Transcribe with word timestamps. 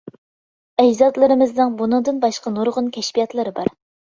ئەجدادلىرىمىزنىڭ 0.83 1.75
بۇنىڭدىن 1.81 2.25
باشقا 2.25 2.55
نۇرغۇن 2.57 2.91
كەشپىياتلىرى 2.97 3.55
بار. 3.61 3.75